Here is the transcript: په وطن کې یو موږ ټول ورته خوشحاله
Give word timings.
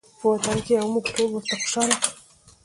په 0.19 0.25
وطن 0.33 0.57
کې 0.65 0.73
یو 0.79 0.87
موږ 0.93 1.05
ټول 1.15 1.29
ورته 1.33 1.53
خوشحاله 1.61 1.97